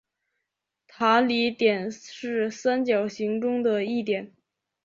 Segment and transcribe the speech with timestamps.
[0.87, 4.33] 塔里点是三角形中的一点。